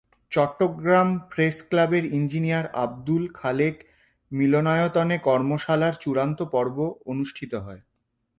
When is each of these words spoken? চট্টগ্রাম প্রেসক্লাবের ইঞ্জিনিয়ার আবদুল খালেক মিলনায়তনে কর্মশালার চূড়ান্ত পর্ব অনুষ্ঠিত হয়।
চট্টগ্রাম 0.31 1.09
প্রেসক্লাবের 1.31 2.03
ইঞ্জিনিয়ার 2.11 2.65
আবদুল 2.75 3.23
খালেক 3.33 3.75
মিলনায়তনে 4.31 5.15
কর্মশালার 5.19 5.93
চূড়ান্ত 5.93 6.39
পর্ব 6.53 6.77
অনুষ্ঠিত 7.05 7.53
হয়। 7.65 7.81